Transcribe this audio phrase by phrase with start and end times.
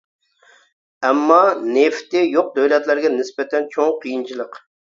[1.09, 1.37] ئەمما،
[1.75, 4.63] نېفىتى يوق دۆلەتلەرگە نىسبەتەن چوڭ قىيىنچىلىق.